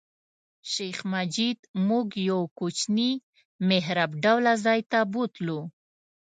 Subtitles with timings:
[0.71, 3.11] شیخ مجید موږ یو کوچني
[3.67, 5.59] محراب ډوله ځای ته بوتلو.